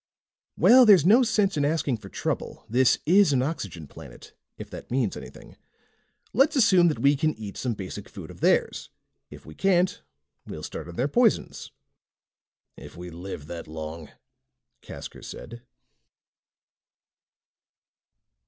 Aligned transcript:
"Well, 0.57 0.87
there's 0.87 1.05
no 1.05 1.21
sense 1.21 1.57
in 1.57 1.63
asking 1.63 1.97
for 1.97 2.09
trouble. 2.09 2.65
This 2.67 2.97
is 3.05 3.33
an 3.33 3.43
oxygen 3.43 3.85
planet, 3.87 4.33
if 4.57 4.67
that 4.71 4.89
means 4.89 5.15
anything. 5.15 5.57
Let's 6.33 6.55
assume 6.55 6.87
that 6.87 6.97
we 6.97 7.15
can 7.15 7.35
eat 7.37 7.55
some 7.55 7.75
basic 7.75 8.09
food 8.09 8.31
of 8.31 8.39
theirs. 8.39 8.89
If 9.29 9.45
we 9.45 9.53
can't 9.53 10.01
we'll 10.47 10.63
start 10.63 10.87
on 10.87 10.95
their 10.95 11.07
poisons." 11.07 11.69
"If 12.75 12.97
we 12.97 13.11
live 13.11 13.45
that 13.45 13.67
long," 13.67 14.09
Casker 14.81 15.23
said. 15.23 15.61